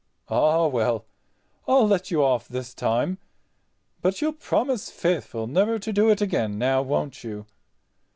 [0.29, 3.19] "Ah, well—I'll let you off this time.
[4.01, 7.45] But you'll promise faithful never to do it again, now, won't you?"